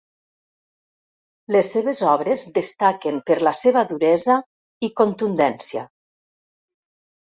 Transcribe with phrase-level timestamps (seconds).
[1.57, 4.41] Les seves obres destaquen per la seva duresa
[4.89, 5.89] i contundència.